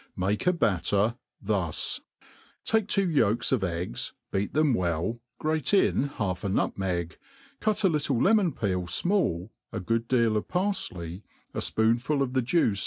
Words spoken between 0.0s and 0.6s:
^ Makife a